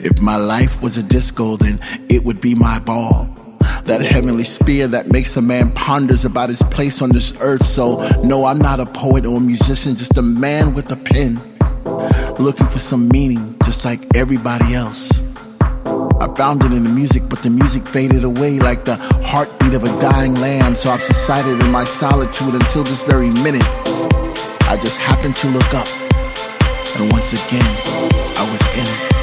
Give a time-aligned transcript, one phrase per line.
[0.00, 3.24] If my life was a disco, then it would be my ball.
[3.84, 7.66] That heavenly spear that makes a man ponders about his place on this earth.
[7.66, 11.40] So, no, I'm not a poet or a musician, just a man with a pen.
[12.38, 15.20] Looking for some meaning, just like everybody else.
[16.20, 19.82] I found it in the music, but the music faded away like the heartbeat of
[19.82, 20.76] a dying lamb.
[20.76, 23.66] So I've subsided in my solitude until this very minute.
[24.70, 25.88] I just happened to look up,
[27.00, 27.66] and once again,
[28.36, 29.17] I was in it.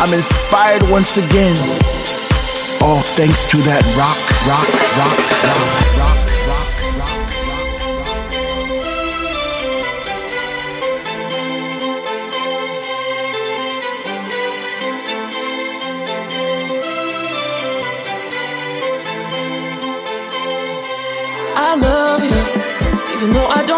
[0.00, 1.56] I'm inspired once again.
[2.80, 4.16] All thanks to that rock,
[4.46, 5.66] rock, rock, rock,
[5.98, 6.18] rock.
[6.46, 7.58] Rock, rock, rock
[21.56, 22.38] I love you,
[23.16, 23.77] even though I don't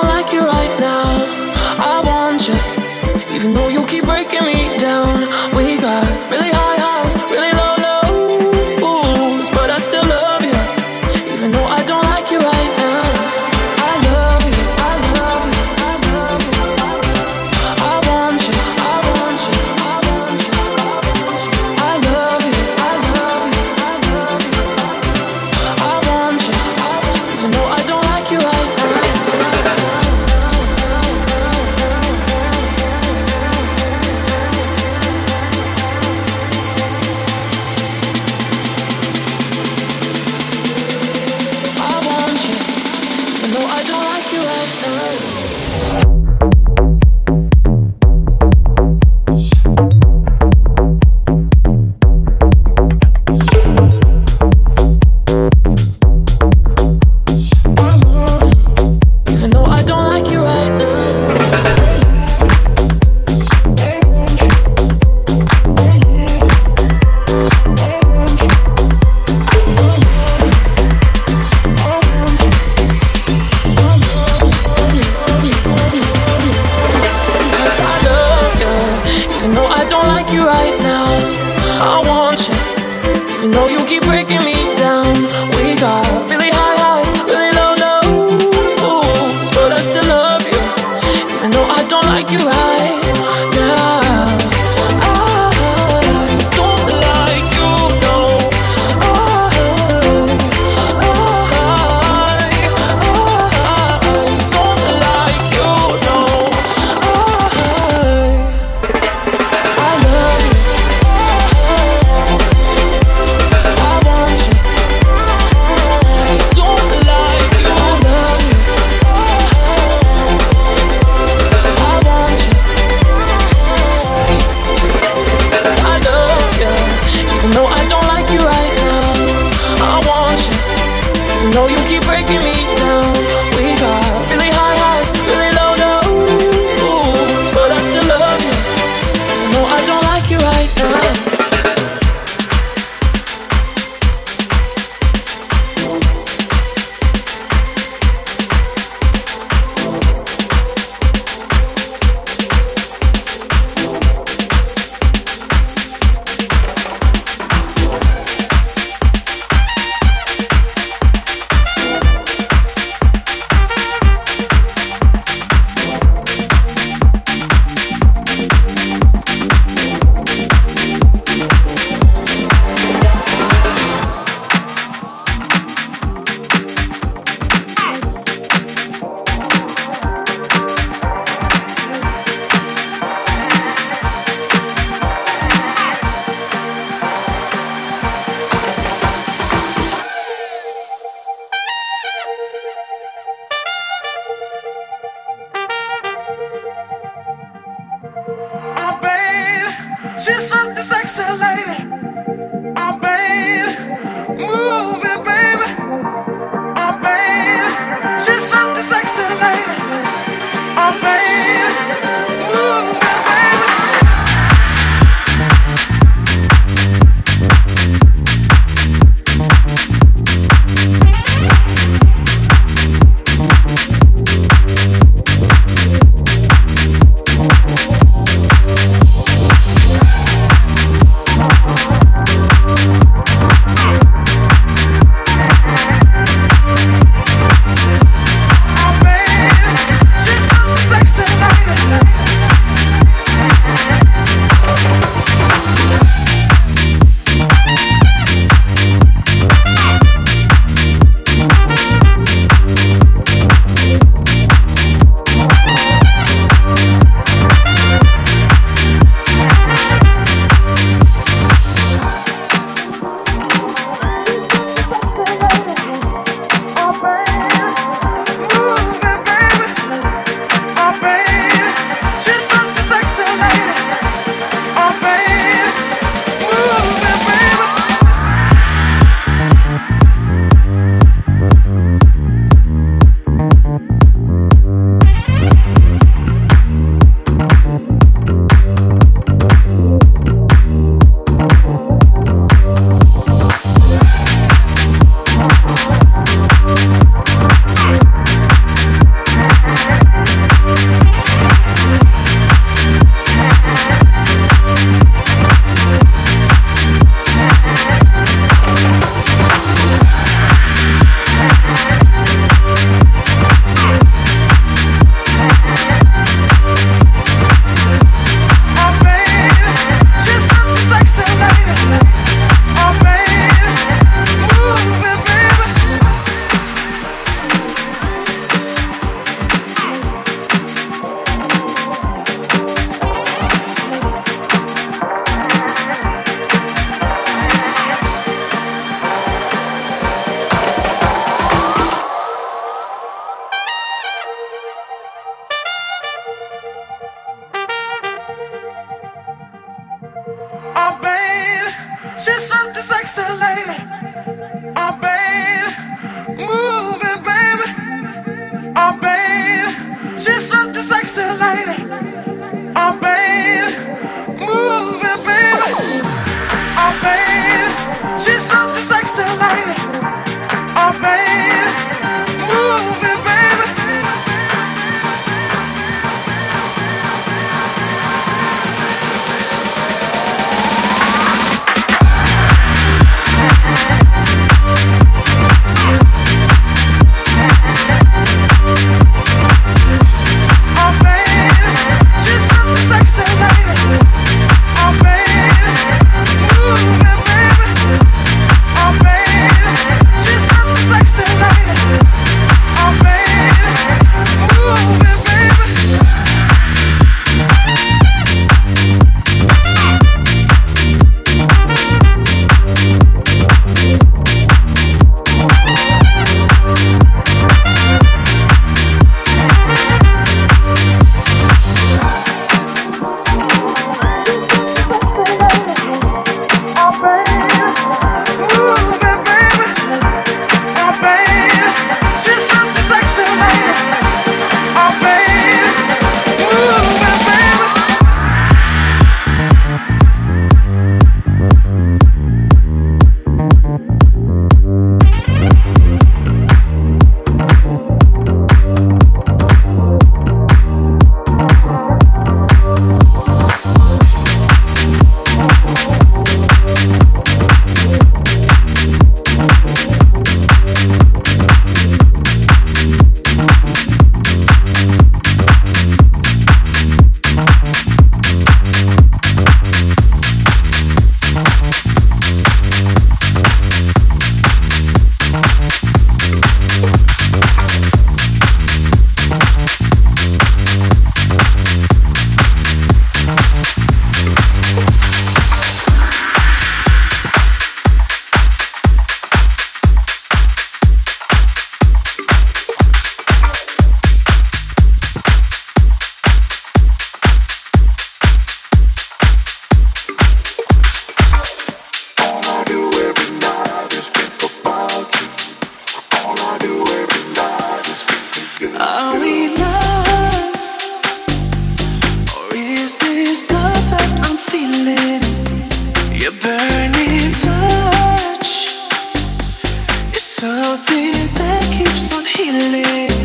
[521.38, 523.19] that keeps on healing.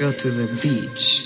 [0.00, 1.24] Go to the beach.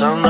[0.00, 0.29] some